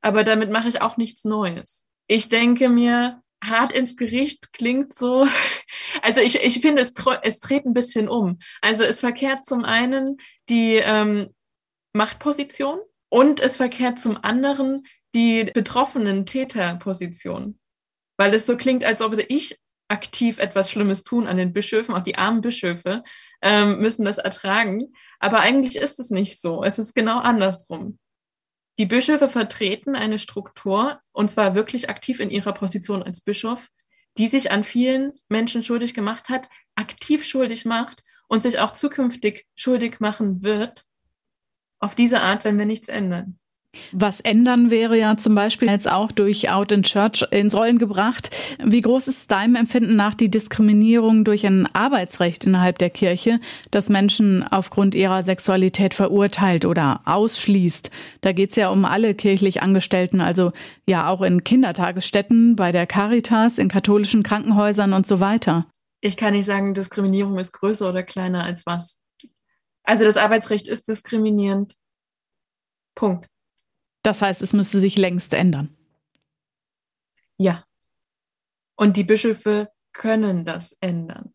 [0.00, 1.86] aber damit mache ich auch nichts Neues.
[2.08, 5.26] Ich denke mir, hart ins Gericht klingt so,
[6.02, 8.38] also ich, ich finde, es, es dreht ein bisschen um.
[8.60, 10.18] Also es verkehrt zum einen
[10.48, 11.28] die ähm,
[11.92, 17.58] Machtposition und es verkehrt zum anderen die betroffenen Täterposition.
[18.18, 22.02] Weil es so klingt, als ob ich aktiv etwas Schlimmes tun an den Bischöfen, auch
[22.02, 23.02] die armen Bischöfe
[23.42, 24.92] ähm, müssen das ertragen.
[25.20, 26.64] Aber eigentlich ist es nicht so.
[26.64, 27.98] Es ist genau andersrum.
[28.78, 33.68] Die Bischöfe vertreten eine Struktur, und zwar wirklich aktiv in ihrer Position als Bischof,
[34.18, 39.46] die sich an vielen Menschen schuldig gemacht hat, aktiv schuldig macht und sich auch zukünftig
[39.54, 40.84] schuldig machen wird,
[41.78, 43.38] auf diese Art, wenn wir nichts ändern.
[43.92, 48.30] Was ändern wäre ja zum Beispiel jetzt auch durch Out in Church ins Rollen gebracht.
[48.62, 53.88] Wie groß ist deinem Empfinden nach die Diskriminierung durch ein Arbeitsrecht innerhalb der Kirche, das
[53.88, 57.90] Menschen aufgrund ihrer Sexualität verurteilt oder ausschließt?
[58.20, 60.52] Da geht es ja um alle kirchlich Angestellten, also
[60.86, 65.66] ja auch in Kindertagesstätten, bei der Caritas, in katholischen Krankenhäusern und so weiter.
[66.00, 69.00] Ich kann nicht sagen, Diskriminierung ist größer oder kleiner als was.
[69.82, 71.74] Also das Arbeitsrecht ist diskriminierend.
[72.94, 73.28] Punkt.
[74.06, 75.70] Das heißt, es müsste sich längst ändern.
[77.38, 77.64] Ja.
[78.76, 81.32] Und die Bischöfe können das ändern.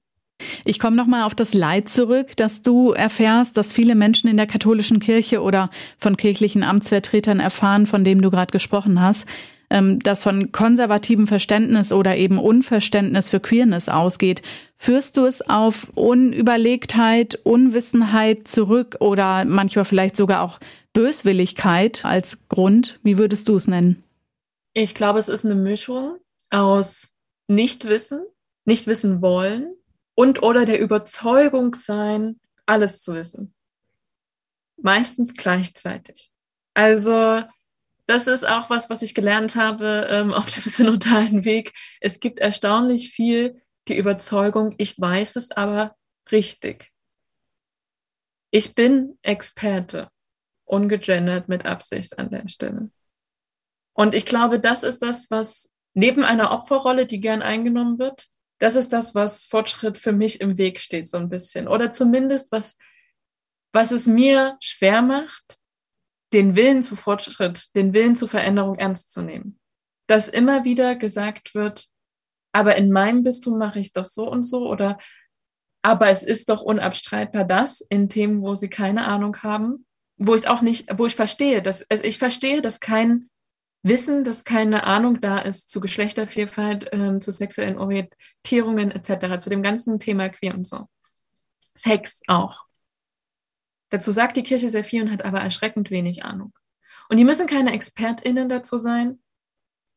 [0.64, 4.48] Ich komme nochmal auf das Leid zurück, dass du erfährst, dass viele Menschen in der
[4.48, 9.28] katholischen Kirche oder von kirchlichen Amtsvertretern erfahren, von dem du gerade gesprochen hast,
[9.70, 14.44] ähm, das von konservativem Verständnis oder eben Unverständnis für Queerness ausgeht.
[14.78, 20.60] Führst du es auf Unüberlegtheit, Unwissenheit zurück oder manchmal vielleicht sogar auch
[20.94, 23.00] Böswilligkeit als Grund?
[23.04, 24.04] Wie würdest du es nennen?
[24.74, 26.18] Ich glaube, es ist eine Mischung
[26.50, 27.16] aus
[27.48, 28.26] Nichtwissen,
[28.66, 29.76] nicht wissen wollen
[30.16, 33.54] und oder der Überzeugung sein, alles zu wissen.
[34.78, 36.32] Meistens gleichzeitig.
[36.74, 37.44] Also
[38.08, 41.74] das ist auch was, was ich gelernt habe ähm, auf dem synodalen Weg.
[42.00, 45.96] Es gibt erstaunlich viel die Überzeugung, ich weiß es aber
[46.32, 46.92] richtig.
[48.52, 50.10] Ich bin Experte,
[50.72, 52.90] ungegendert mit Absicht an der Stelle.
[53.94, 58.28] Und ich glaube, das ist das, was neben einer Opferrolle, die gern eingenommen wird,
[58.60, 61.68] das ist das, was Fortschritt für mich im Weg steht, so ein bisschen.
[61.68, 62.78] Oder zumindest, was,
[63.74, 65.58] was es mir schwer macht,
[66.32, 69.60] den Willen zu Fortschritt, den Willen zu Veränderung ernst zu nehmen.
[70.08, 71.88] Dass immer wieder gesagt wird,
[72.54, 74.98] aber in meinem Bistum mache ich doch so und so oder
[75.84, 79.86] aber es ist doch unabstreitbar das in Themen, wo sie keine Ahnung haben,
[80.24, 83.30] wo ich auch nicht, wo ich verstehe, dass also ich verstehe, dass kein
[83.84, 89.64] Wissen, dass keine Ahnung da ist zu Geschlechtervielfalt, ähm, zu sexuellen Orientierungen etc., zu dem
[89.64, 90.88] ganzen Thema queer und so.
[91.74, 92.66] Sex auch.
[93.90, 96.54] Dazu sagt die Kirche sehr viel und hat aber erschreckend wenig Ahnung.
[97.10, 99.20] Und die müssen keine ExpertInnen dazu sein,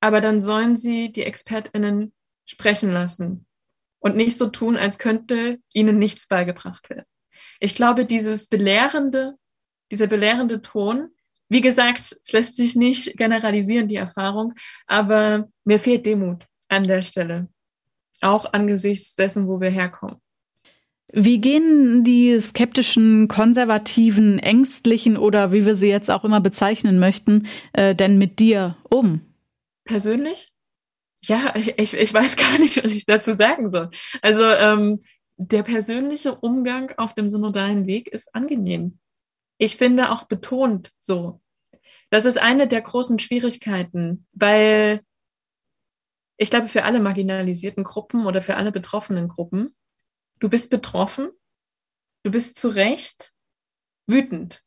[0.00, 2.14] aber dann sollen sie die ExpertInnen
[2.46, 3.46] sprechen lassen
[3.98, 7.06] und nicht so tun, als könnte ihnen nichts beigebracht werden.
[7.60, 9.36] Ich glaube, dieses belehrende,
[9.94, 11.10] dieser belehrende Ton,
[11.48, 14.54] wie gesagt, es lässt sich nicht generalisieren, die Erfahrung,
[14.88, 17.48] aber mir fehlt Demut an der Stelle.
[18.20, 20.16] Auch angesichts dessen, wo wir herkommen.
[21.12, 27.46] Wie gehen die skeptischen, konservativen, ängstlichen oder wie wir sie jetzt auch immer bezeichnen möchten,
[27.72, 29.20] äh, denn mit dir um?
[29.84, 30.48] Persönlich?
[31.22, 33.90] Ja, ich, ich, ich weiß gar nicht, was ich dazu sagen soll.
[34.22, 35.04] Also ähm,
[35.36, 38.98] der persönliche Umgang auf dem synodalen Weg ist angenehm.
[39.58, 41.40] Ich finde auch betont so.
[42.10, 45.00] Das ist eine der großen Schwierigkeiten, weil
[46.36, 49.74] ich glaube, für alle marginalisierten Gruppen oder für alle betroffenen Gruppen
[50.44, 51.30] Du bist betroffen.
[52.22, 53.32] Du bist zu Recht
[54.06, 54.62] wütend.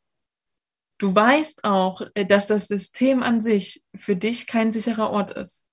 [0.98, 5.66] Du weißt auch, äh, dass das System an sich für dich kein sicherer Ort ist.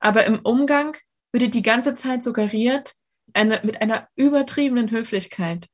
[0.00, 0.96] Aber im Umgang
[1.30, 2.94] wird dir die ganze Zeit suggeriert,
[3.34, 5.68] eine, mit einer übertriebenen Höflichkeit,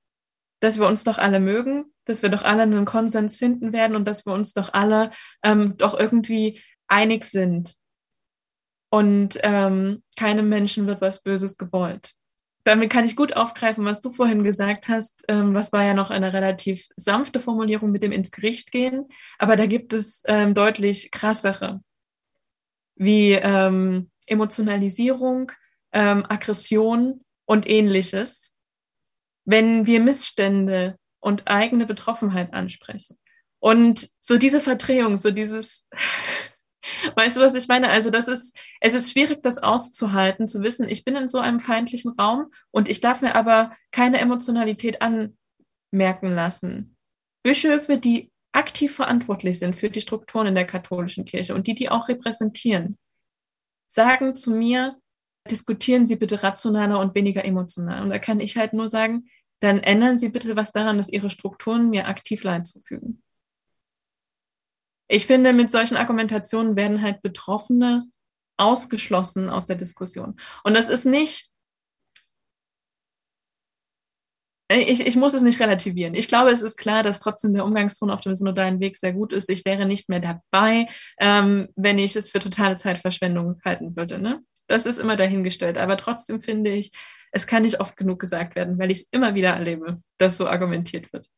[0.60, 4.06] dass wir uns doch alle mögen, dass wir doch alle einen Konsens finden werden und
[4.06, 5.10] dass wir uns doch alle
[5.42, 7.74] ähm, doch irgendwie einig sind.
[8.90, 12.14] Und ähm, keinem Menschen wird was Böses gewollt
[12.68, 15.24] damit kann ich gut aufgreifen, was du vorhin gesagt hast.
[15.28, 19.06] Ähm, was war ja noch eine relativ sanfte Formulierung mit dem ins Gericht gehen,
[19.38, 21.80] aber da gibt es ähm, deutlich krassere,
[22.94, 25.50] wie ähm, Emotionalisierung,
[25.92, 28.52] ähm, Aggression und ähnliches,
[29.48, 33.18] wenn wir Missstände und eigene Betroffenheit ansprechen.
[33.60, 35.86] Und so diese Verdrehung, so dieses,
[37.16, 37.88] weißt du, was ich meine?
[37.88, 41.60] Also das ist, es ist schwierig, das auszuhalten, zu wissen, ich bin in so einem
[41.60, 46.94] feindlichen Raum und ich darf mir aber keine Emotionalität anmerken lassen.
[47.42, 51.88] Bischöfe, die aktiv verantwortlich sind für die Strukturen in der katholischen Kirche und die die
[51.88, 52.98] auch repräsentieren,
[53.86, 55.00] sagen zu mir,
[55.50, 58.02] diskutieren Sie bitte rationaler und weniger emotional.
[58.02, 59.28] Und da kann ich halt nur sagen,
[59.60, 63.22] dann ändern Sie bitte was daran, dass Ihre Strukturen mir aktiv Leid zufügen.
[65.08, 68.04] Ich finde, mit solchen Argumentationen werden halt Betroffene
[68.58, 70.36] ausgeschlossen aus der Diskussion.
[70.64, 71.50] Und das ist nicht,
[74.70, 76.14] ich, ich muss es nicht relativieren.
[76.14, 79.32] Ich glaube, es ist klar, dass trotzdem der Umgangston auf dem synodalen Weg sehr gut
[79.32, 79.48] ist.
[79.48, 84.18] Ich wäre nicht mehr dabei, ähm, wenn ich es für totale Zeitverschwendung halten würde.
[84.18, 84.42] Ne?
[84.66, 85.78] Das ist immer dahingestellt.
[85.78, 86.92] Aber trotzdem finde ich,
[87.32, 90.46] es kann nicht oft genug gesagt werden, weil ich es immer wieder erlebe, dass so
[90.46, 91.28] argumentiert wird.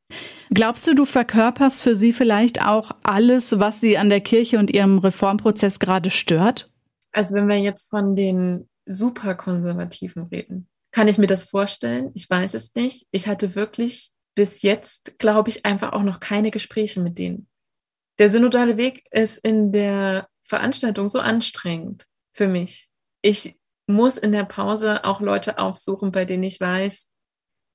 [0.50, 4.70] Glaubst du, du verkörperst für sie vielleicht auch alles, was sie an der Kirche und
[4.70, 6.70] ihrem Reformprozess gerade stört?
[7.12, 12.10] Also wenn wir jetzt von den Superkonservativen reden, kann ich mir das vorstellen?
[12.14, 13.06] Ich weiß es nicht.
[13.12, 17.48] Ich hatte wirklich bis jetzt, glaube ich, einfach auch noch keine Gespräche mit denen.
[18.18, 22.88] Der synodale Weg ist in der Veranstaltung so anstrengend für mich.
[23.22, 23.56] Ich
[23.90, 27.10] muss in der Pause auch Leute aufsuchen, bei denen ich weiß,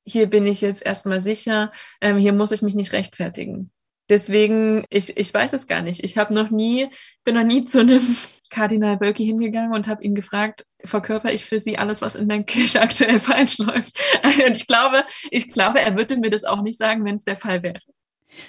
[0.03, 3.71] hier bin ich jetzt erstmal sicher, ähm, hier muss ich mich nicht rechtfertigen.
[4.09, 6.03] Deswegen, ich, ich weiß es gar nicht.
[6.03, 6.89] Ich habe noch nie,
[7.23, 8.15] bin noch nie zu einem
[8.51, 12.43] Kardinal Wölki hingegangen und habe ihn gefragt, verkörper ich für Sie alles, was in der
[12.43, 13.99] Kirche aktuell falsch läuft?
[14.23, 17.37] Und ich glaube, ich glaube, er würde mir das auch nicht sagen, wenn es der
[17.37, 17.79] Fall wäre.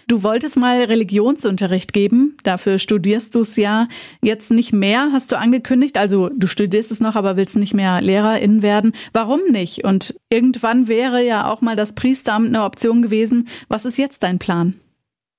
[0.06, 3.88] Du wolltest mal Religionsunterricht geben, dafür studierst du es ja
[4.22, 5.98] jetzt nicht mehr, hast du angekündigt.
[5.98, 8.92] Also du studierst es noch, aber willst nicht mehr Lehrerin werden.
[9.12, 9.84] Warum nicht?
[9.84, 13.48] Und irgendwann wäre ja auch mal das Priesteramt eine Option gewesen.
[13.68, 14.80] Was ist jetzt dein Plan?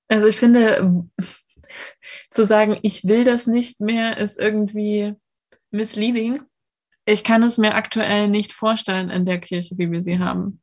[0.08, 1.04] Also ich finde,
[2.30, 5.14] zu sagen, ich will das nicht mehr, ist irgendwie
[5.70, 6.40] misleading.
[7.04, 10.60] Ich kann es mir aktuell nicht vorstellen in der Kirche, wie wir sie haben.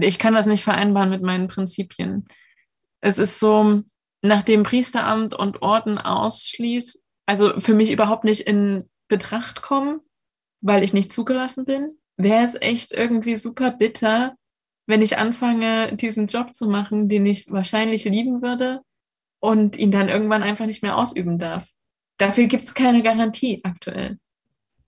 [0.00, 2.26] Ich kann das nicht vereinbaren mit meinen Prinzipien
[3.00, 3.82] es ist so,
[4.22, 10.00] nachdem Priesteramt und Orden ausschließt, also für mich überhaupt nicht in Betracht kommen,
[10.60, 14.36] weil ich nicht zugelassen bin, wäre es echt irgendwie super bitter,
[14.86, 18.82] wenn ich anfange, diesen Job zu machen, den ich wahrscheinlich lieben würde
[19.40, 21.68] und ihn dann irgendwann einfach nicht mehr ausüben darf.
[22.18, 24.18] Dafür gibt es keine Garantie aktuell.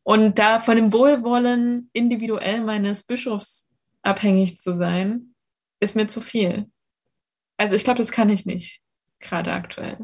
[0.03, 3.71] Und da von dem Wohlwollen individuell meines Bischofs
[4.03, 5.35] abhängig zu sein,
[5.81, 6.72] ist mir zu viel.
[7.57, 8.81] Also ich glaube, das kann ich nicht,
[9.21, 9.99] gerade aktuell.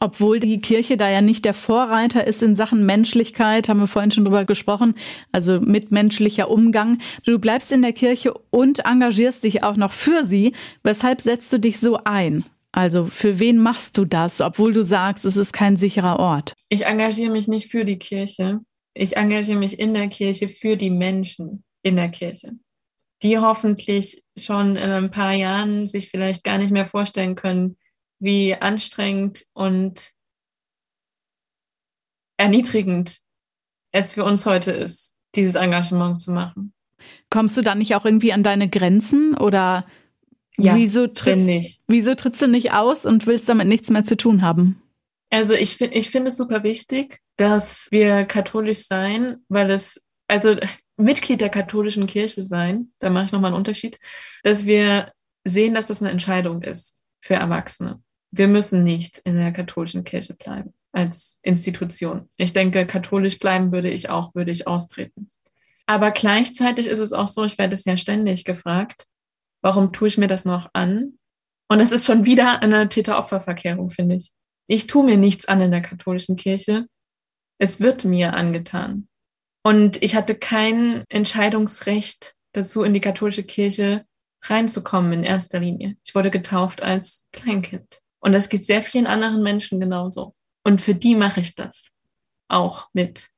[0.00, 4.10] Obwohl die Kirche da ja nicht der Vorreiter ist in Sachen Menschlichkeit, haben wir vorhin
[4.10, 4.94] schon drüber gesprochen,
[5.32, 6.98] also mitmenschlicher Umgang.
[7.24, 10.52] Du bleibst in der Kirche und engagierst dich auch noch für sie.
[10.82, 12.44] Weshalb setzt du dich so ein?
[12.72, 16.54] Also für wen machst du das, obwohl du sagst, es ist kein sicherer Ort?
[16.68, 18.60] Ich engagiere mich nicht für die Kirche.
[18.94, 22.52] Ich engagiere mich in der Kirche für die Menschen in der Kirche
[23.22, 27.76] die hoffentlich schon in ein paar Jahren sich vielleicht gar nicht mehr vorstellen können,
[28.18, 30.10] wie anstrengend und
[32.36, 33.20] erniedrigend
[33.92, 36.72] es für uns heute ist, dieses Engagement zu machen.
[37.30, 39.86] Kommst du dann nicht auch irgendwie an deine Grenzen oder
[40.56, 44.42] ja, wieso, trittst, wieso trittst du nicht aus und willst damit nichts mehr zu tun
[44.42, 44.80] haben?
[45.30, 50.56] Also ich, ich finde es super wichtig, dass wir katholisch sein, weil es, also
[50.96, 53.98] Mitglied der katholischen Kirche sein, da mache ich nochmal einen Unterschied,
[54.42, 55.12] dass wir
[55.44, 58.02] sehen, dass das eine Entscheidung ist für Erwachsene.
[58.30, 62.28] Wir müssen nicht in der katholischen Kirche bleiben als Institution.
[62.36, 65.30] Ich denke, katholisch bleiben würde ich auch, würde ich austreten.
[65.86, 69.06] Aber gleichzeitig ist es auch so, ich werde es ja ständig gefragt,
[69.60, 71.18] warum tue ich mir das noch an?
[71.68, 74.30] Und es ist schon wieder eine Täter-Opfer-Verkehrung, finde ich.
[74.66, 76.86] Ich tue mir nichts an in der katholischen Kirche.
[77.58, 79.08] Es wird mir angetan.
[79.66, 84.04] Und ich hatte kein Entscheidungsrecht dazu, in die katholische Kirche
[84.42, 85.96] reinzukommen in erster Linie.
[86.04, 88.00] Ich wurde getauft als Kleinkind.
[88.20, 90.34] Und das geht sehr vielen anderen Menschen genauso.
[90.64, 91.92] Und für die mache ich das
[92.48, 93.30] auch mit.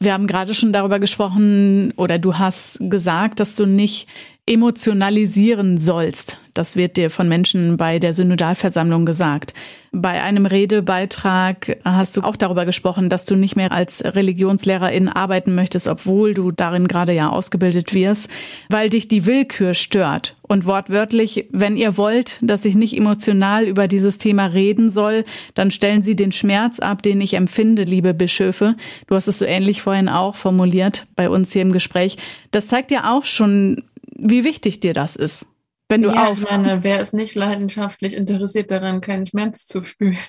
[0.00, 4.08] Wir haben gerade schon darüber gesprochen oder du hast gesagt, dass du nicht
[4.46, 6.38] emotionalisieren sollst.
[6.54, 9.54] Das wird dir von Menschen bei der Synodalversammlung gesagt.
[9.90, 15.54] Bei einem Redebeitrag hast du auch darüber gesprochen, dass du nicht mehr als Religionslehrerin arbeiten
[15.54, 18.28] möchtest, obwohl du darin gerade ja ausgebildet wirst,
[18.68, 20.36] weil dich die Willkür stört.
[20.42, 25.24] Und wortwörtlich, wenn ihr wollt, dass ich nicht emotional über dieses Thema reden soll,
[25.54, 28.76] dann stellen Sie den Schmerz ab, den ich empfinde, liebe Bischöfe.
[29.06, 32.18] Du hast es so ähnlich vorhin auch formuliert bei uns hier im Gespräch.
[32.50, 33.84] Das zeigt ja auch schon,
[34.22, 35.46] wie wichtig dir das ist
[35.88, 39.82] Wenn du ja, auf ich meine, wer ist nicht leidenschaftlich interessiert daran, keinen Schmerz zu
[39.82, 40.18] fühlen?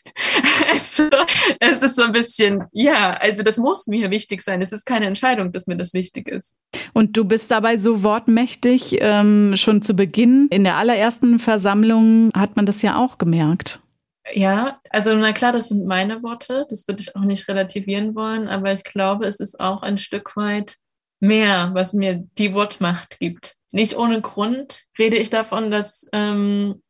[0.72, 1.04] Also,
[1.60, 4.62] es ist so ein bisschen, ja, also das muss mir wichtig sein.
[4.62, 6.58] Es ist keine Entscheidung, dass mir das wichtig ist.
[6.94, 8.98] Und du bist dabei so wortmächtig.
[9.00, 13.82] Ähm, schon zu Beginn in der allerersten Versammlung hat man das ja auch gemerkt.
[14.32, 16.66] Ja, also na klar, das sind meine Worte.
[16.70, 20.36] Das würde ich auch nicht relativieren wollen, aber ich glaube, es ist auch ein Stück
[20.36, 20.78] weit
[21.20, 23.56] mehr, was mir die Wortmacht gibt.
[23.74, 26.84] Nicht ohne Grund rede ich davon, dass ähm,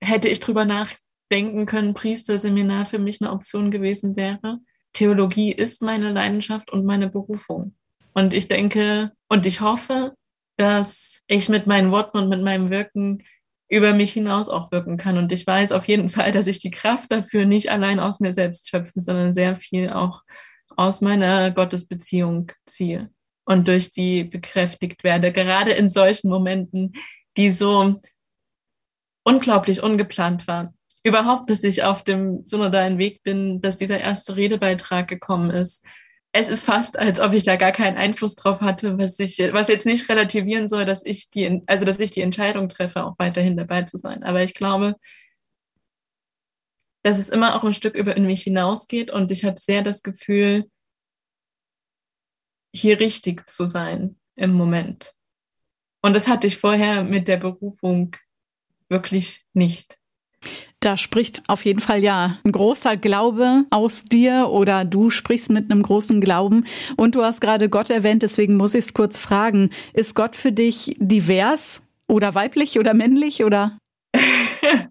[0.00, 4.60] hätte ich drüber nachdenken können, Priesterseminar für mich eine Option gewesen wäre.
[4.92, 7.74] Theologie ist meine Leidenschaft und meine Berufung.
[8.14, 10.14] Und ich denke und ich hoffe,
[10.56, 13.24] dass ich mit meinen Worten und mit meinem Wirken
[13.68, 15.18] über mich hinaus auch wirken kann.
[15.18, 18.32] Und ich weiß auf jeden Fall, dass ich die Kraft dafür nicht allein aus mir
[18.32, 20.22] selbst schöpfe, sondern sehr viel auch
[20.76, 23.10] aus meiner Gottesbeziehung ziehe
[23.44, 26.94] und durch die bekräftigt werde, gerade in solchen Momenten,
[27.36, 28.00] die so
[29.24, 30.76] unglaublich ungeplant waren.
[31.04, 35.84] Überhaupt, dass ich auf dem synodalen Weg bin, dass dieser erste Redebeitrag gekommen ist,
[36.34, 39.68] es ist fast, als ob ich da gar keinen Einfluss drauf hatte, was ich, was
[39.68, 43.56] jetzt nicht relativieren soll, dass ich die, also dass ich die Entscheidung treffe, auch weiterhin
[43.56, 44.22] dabei zu sein.
[44.22, 44.96] Aber ich glaube,
[47.02, 50.02] dass es immer auch ein Stück über in mich hinausgeht und ich habe sehr das
[50.02, 50.64] Gefühl,
[52.72, 55.14] hier richtig zu sein im Moment.
[56.02, 58.16] Und das hatte ich vorher mit der Berufung
[58.88, 59.98] wirklich nicht.
[60.80, 65.70] Da spricht auf jeden Fall ja ein großer Glaube aus dir oder du sprichst mit
[65.70, 66.64] einem großen Glauben.
[66.96, 69.70] Und du hast gerade Gott erwähnt, deswegen muss ich es kurz fragen.
[69.92, 73.78] Ist Gott für dich divers oder weiblich oder männlich oder?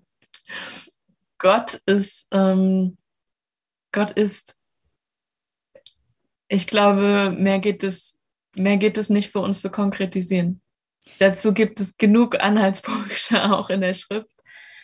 [1.37, 2.97] Gott ist, ähm,
[3.91, 4.55] Gott ist,
[6.51, 8.17] ich glaube, mehr geht es,
[8.57, 10.61] mehr geht es nicht für uns zu konkretisieren.
[11.19, 14.29] Dazu gibt es genug Anhaltspunkte auch in der Schrift.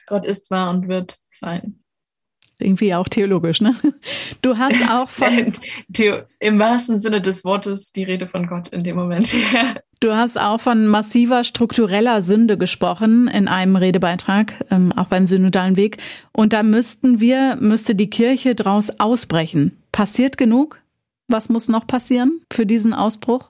[0.05, 1.83] Gott ist wahr und wird sein.
[2.59, 3.75] Irgendwie auch theologisch, ne?
[4.41, 5.53] Du hast auch von.
[6.39, 9.33] Im wahrsten Sinne des Wortes die Rede von Gott in dem Moment.
[9.99, 15.75] Du hast auch von massiver struktureller Sünde gesprochen in einem Redebeitrag, ähm, auch beim synodalen
[15.75, 15.97] Weg.
[16.31, 19.75] Und da müssten wir, müsste die Kirche draus ausbrechen.
[19.91, 20.79] Passiert genug?
[21.27, 23.49] Was muss noch passieren für diesen Ausbruch?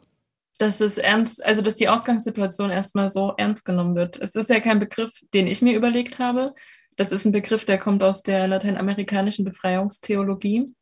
[0.57, 4.17] dass es ernst, also dass die Ausgangssituation erstmal so ernst genommen wird.
[4.19, 6.53] Es ist ja kein Begriff, den ich mir überlegt habe.
[6.95, 10.75] Das ist ein Begriff, der kommt aus der lateinamerikanischen Befreiungstheologie,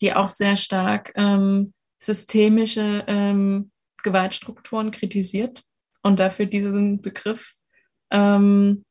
[0.00, 3.70] die auch sehr stark ähm, systemische ähm,
[4.02, 5.62] Gewaltstrukturen kritisiert
[6.02, 7.54] und dafür diesen Begriff
[8.10, 8.84] ähm,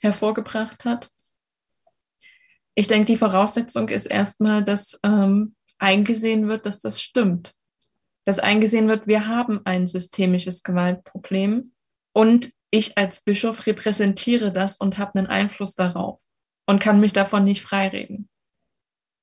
[0.00, 1.08] hervorgebracht hat.
[2.74, 7.54] Ich denke, die Voraussetzung ist erstmal, dass ähm, eingesehen wird, dass das stimmt
[8.24, 11.72] dass eingesehen wird, wir haben ein systemisches Gewaltproblem
[12.12, 16.20] und ich als Bischof repräsentiere das und habe einen Einfluss darauf
[16.66, 18.28] und kann mich davon nicht freireden.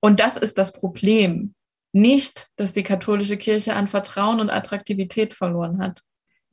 [0.02, 1.56] Und das ist das Problem.
[1.92, 6.04] Nicht, dass die katholische Kirche an Vertrauen und Attraktivität verloren hat.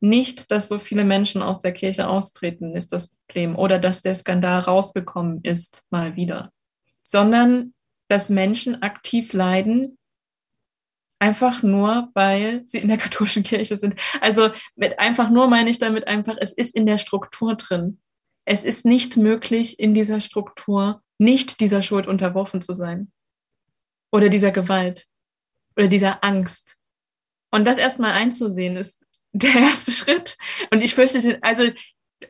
[0.01, 3.57] Nicht, dass so viele Menschen aus der Kirche austreten, ist das Problem.
[3.57, 6.51] Oder dass der Skandal rausgekommen ist, mal wieder.
[7.03, 7.75] Sondern,
[8.09, 9.99] dass Menschen aktiv leiden,
[11.19, 13.99] Einfach nur, weil sie in der katholischen Kirche sind.
[14.21, 18.01] Also mit einfach nur meine ich damit einfach, es ist in der Struktur drin.
[18.45, 23.11] Es ist nicht möglich, in dieser Struktur nicht dieser Schuld unterworfen zu sein.
[24.13, 25.07] Oder dieser Gewalt.
[25.77, 26.77] Oder dieser Angst.
[27.51, 29.03] Und das erstmal einzusehen, ist
[29.33, 30.37] der erste Schritt.
[30.71, 31.71] Und ich fürchte, also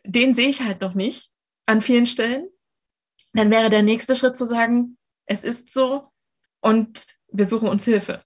[0.04, 1.30] den sehe ich halt noch nicht
[1.66, 2.48] an vielen Stellen.
[3.32, 4.96] Dann wäre der nächste Schritt zu sagen,
[5.26, 6.08] es ist so
[6.60, 8.22] und wir suchen uns Hilfe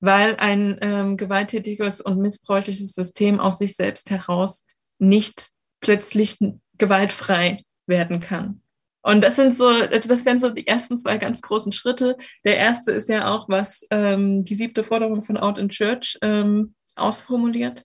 [0.00, 4.64] weil ein ähm, gewalttätiges und missbräuchliches System aus sich selbst heraus
[4.98, 5.50] nicht
[5.80, 6.36] plötzlich
[6.76, 8.62] gewaltfrei werden kann.
[9.02, 12.16] Und das sind so, also das wären so die ersten zwei ganz großen Schritte.
[12.44, 16.74] Der erste ist ja auch, was ähm, die siebte Forderung von Out in Church ähm,
[16.94, 17.84] ausformuliert.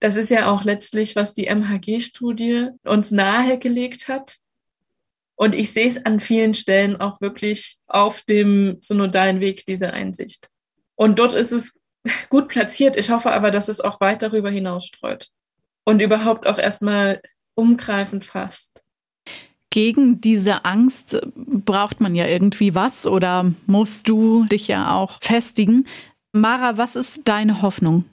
[0.00, 4.36] Das ist ja auch letztlich, was die MHG-Studie uns nahegelegt hat.
[5.38, 10.48] Und ich sehe es an vielen Stellen auch wirklich auf dem synodalen Weg dieser Einsicht.
[10.96, 11.78] Und dort ist es
[12.28, 12.96] gut platziert.
[12.96, 15.28] Ich hoffe aber, dass es auch weit darüber hinaus streut
[15.84, 17.22] und überhaupt auch erstmal
[17.54, 18.82] umgreifend fasst.
[19.70, 25.86] Gegen diese Angst braucht man ja irgendwie was oder musst du dich ja auch festigen.
[26.32, 28.06] Mara, was ist deine Hoffnung?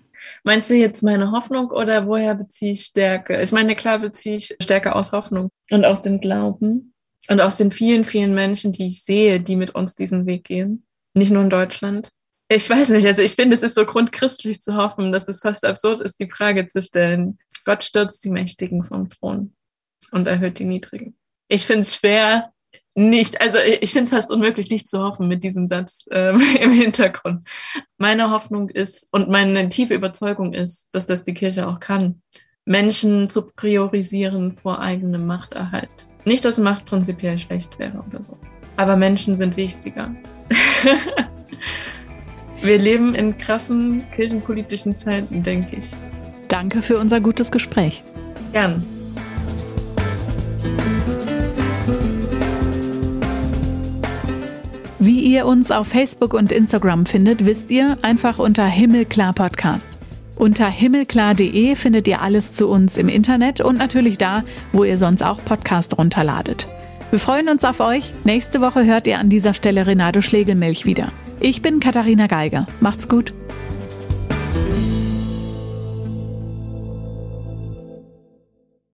[0.44, 3.42] Meinst du jetzt meine Hoffnung oder woher beziehe ich Stärke?
[3.42, 6.92] Ich meine, klar beziehe ich Stärke aus Hoffnung und aus dem Glauben
[7.30, 10.86] und aus den vielen, vielen Menschen, die ich sehe, die mit uns diesen Weg gehen.
[11.14, 12.10] Nicht nur in Deutschland,
[12.48, 15.66] ich weiß nicht, also ich finde, es ist so grundchristlich zu hoffen, dass es fast
[15.66, 17.40] absurd ist, die Frage zu stellen.
[17.64, 19.54] Gott stürzt die Mächtigen vom Thron.
[20.12, 21.18] und erhöht die niedrigen.
[21.48, 22.52] Ich finde es schwer,
[22.94, 26.72] nicht, also ich finde es fast unmöglich, nicht zu hoffen mit diesem Satz ähm, im
[26.72, 27.48] Hintergrund.
[27.98, 32.22] Meine Hoffnung ist und meine tiefe Überzeugung ist, dass das die Kirche auch kann,
[32.64, 36.08] Menschen zu priorisieren vor eigenem Machterhalt.
[36.26, 38.38] Nicht, dass Macht prinzipiell schlecht wäre oder so,
[38.78, 40.10] aber Menschen sind wichtiger.
[42.62, 45.92] Wir leben in krassen kirchenpolitischen Zeiten, denke ich.
[46.48, 48.02] Danke für unser gutes Gespräch.
[48.54, 48.84] Gern.
[54.98, 59.95] Wie ihr uns auf Facebook und Instagram findet, wisst ihr einfach unter Himmelklar Podcast.
[60.36, 65.24] Unter himmelklar.de findet ihr alles zu uns im Internet und natürlich da, wo ihr sonst
[65.24, 66.68] auch Podcast runterladet.
[67.10, 68.12] Wir freuen uns auf euch.
[68.24, 71.08] Nächste Woche hört ihr an dieser Stelle Renato Schlegelmilch wieder.
[71.40, 72.68] Ich bin Katharina Geiger.
[72.82, 73.34] Macht's gut.